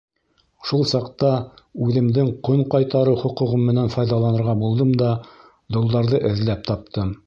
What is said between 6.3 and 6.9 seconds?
эҙләп